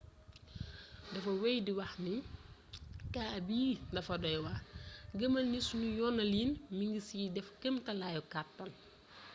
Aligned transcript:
dafa 1.13 1.31
wey 1.41 1.57
di 1.65 1.71
wax 1.79 1.93
kaa 3.13 3.35
bii 3.47 3.71
dafa 3.95 4.13
doy 4.23 4.37
waar.gëmal 4.45 5.45
ni 5.51 5.59
sunu 5.67 5.87
yoonalin 5.99 6.51
mi 6.75 6.85
ngi 6.89 7.01
ciy 7.07 7.25
def 7.35 7.47
kemtalaayu 7.61 8.21
kàttan. 8.33 8.71